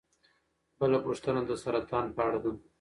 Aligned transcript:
بله 0.79 0.97
پوښتنه 1.05 1.41
د 1.45 1.51
سرطان 1.63 2.07
په 2.15 2.21
اړه 2.27 2.39
ده. 2.43 2.51